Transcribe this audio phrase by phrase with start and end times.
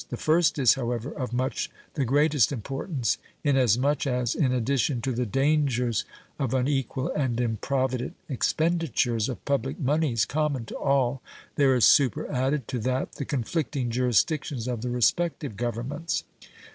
[0.09, 4.99] The first is, however, of much the greatest importance, in as much as, in addition
[5.01, 6.05] to the dangers
[6.39, 11.21] of unequal and improvident expenditures of public moneys common to all,
[11.55, 16.23] there is super added to that the conflicting jurisdictions of the respective governments.